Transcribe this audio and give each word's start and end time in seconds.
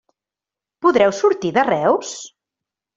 Podreu 0.87 1.15
sortir 1.21 1.55
de 1.61 1.69
Reus? 1.71 2.19